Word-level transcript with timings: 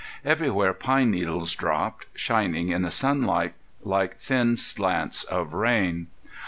Everywhere 0.25 0.73
pine 0.73 1.11
needles 1.11 1.53
dropped, 1.53 2.07
shining 2.15 2.69
in 2.69 2.81
the 2.81 2.89
sunlight 2.89 3.53
like 3.83 4.17
thin 4.17 4.57
slants 4.57 5.23
of 5.25 5.53
rain. 5.53 6.07